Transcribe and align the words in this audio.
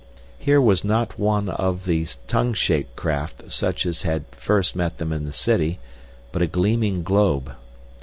Here 0.39 0.59
was 0.59 0.83
not 0.83 1.19
one 1.19 1.47
of 1.47 1.85
the 1.85 2.07
tongue 2.25 2.53
shaped 2.55 2.95
craft 2.95 3.51
such 3.51 3.85
as 3.85 4.01
had 4.01 4.25
first 4.31 4.75
met 4.75 4.97
them 4.97 5.13
in 5.13 5.25
the 5.25 5.31
city, 5.31 5.77
but 6.31 6.41
a 6.41 6.47
gleaming 6.47 7.03
globe. 7.03 7.51